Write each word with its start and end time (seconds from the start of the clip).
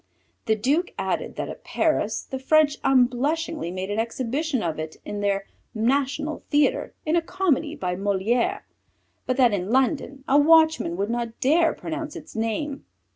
The 0.47 0.55
Duke 0.55 0.95
added 0.97 1.35
that 1.35 1.47
at 1.47 1.63
Paris 1.63 2.23
the 2.23 2.39
French 2.39 2.77
unblushingly 2.83 3.69
made 3.69 3.91
an 3.91 3.99
exhibition 3.99 4.63
of 4.63 4.79
it 4.79 4.97
in 5.05 5.19
their 5.19 5.45
national 5.75 6.41
theatre 6.49 6.95
in 7.05 7.15
a 7.15 7.21
comedy 7.21 7.75
by 7.75 7.95
Molière, 7.95 8.61
but 9.27 9.37
that 9.37 9.53
in 9.53 9.69
London 9.69 10.23
a 10.27 10.39
watchman 10.39 10.97
would 10.97 11.11
not 11.11 11.39
dare 11.39 11.71
pronounce 11.75 12.15
its 12.15 12.35
name. 12.35 12.83